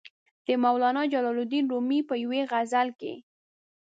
د 0.45 0.47
مولانا 0.63 1.03
جلال 1.13 1.37
الدین 1.43 1.65
رومي 1.71 1.99
په 2.09 2.15
یوې 2.23 2.41
غزل 2.51 2.87
کې. 2.99 3.13